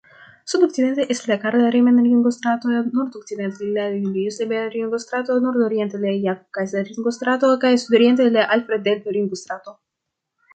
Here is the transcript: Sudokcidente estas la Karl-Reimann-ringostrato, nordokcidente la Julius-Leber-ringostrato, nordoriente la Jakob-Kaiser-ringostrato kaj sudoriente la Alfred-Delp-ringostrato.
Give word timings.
Sudokcidente 0.51 1.03
estas 1.15 1.27
la 1.31 1.35
Karl-Reimann-ringostrato, 1.41 2.71
nordokcidente 2.95 3.67
la 3.75 3.83
Julius-Leber-ringostrato, 3.97 5.37
nordoriente 5.45 6.01
la 6.07 6.15
Jakob-Kaiser-ringostrato 6.25 7.53
kaj 7.67 7.73
sudoriente 7.85 8.27
la 8.33 8.47
Alfred-Delp-ringostrato. 8.57 9.77